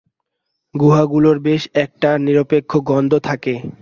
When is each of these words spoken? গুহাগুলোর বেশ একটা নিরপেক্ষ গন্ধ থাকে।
গুহাগুলোর 0.75 1.37
বেশ 1.39 1.63
একটা 1.75 2.09
নিরপেক্ষ 2.25 2.71
গন্ধ 2.89 3.11
থাকে। 3.19 3.53